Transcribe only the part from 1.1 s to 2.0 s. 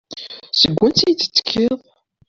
d-tekkiḍ?